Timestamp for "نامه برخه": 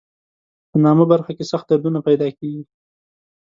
0.83-1.31